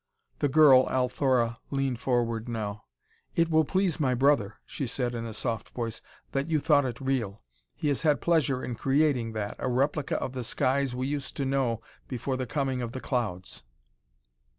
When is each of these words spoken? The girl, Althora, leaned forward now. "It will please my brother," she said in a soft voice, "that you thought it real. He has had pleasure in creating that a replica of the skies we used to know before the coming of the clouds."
The 0.39 0.47
girl, 0.47 0.87
Althora, 0.89 1.59
leaned 1.69 1.99
forward 1.99 2.49
now. 2.49 2.85
"It 3.35 3.51
will 3.51 3.63
please 3.63 3.99
my 3.99 4.15
brother," 4.15 4.55
she 4.65 4.87
said 4.87 5.13
in 5.13 5.27
a 5.27 5.31
soft 5.35 5.69
voice, 5.69 6.01
"that 6.31 6.49
you 6.49 6.59
thought 6.59 6.85
it 6.85 6.99
real. 6.99 7.43
He 7.75 7.87
has 7.89 8.01
had 8.01 8.19
pleasure 8.19 8.63
in 8.63 8.73
creating 8.73 9.33
that 9.33 9.57
a 9.59 9.67
replica 9.69 10.15
of 10.19 10.33
the 10.33 10.43
skies 10.43 10.95
we 10.95 11.05
used 11.05 11.37
to 11.37 11.45
know 11.45 11.81
before 12.07 12.35
the 12.35 12.47
coming 12.47 12.81
of 12.81 12.93
the 12.93 12.99
clouds." 12.99 13.61